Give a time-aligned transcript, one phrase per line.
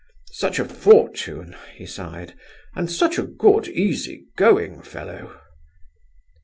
[0.31, 2.33] "Such a fortune!" he sighed,
[2.73, 5.39] "and such a good, easy going fellow!"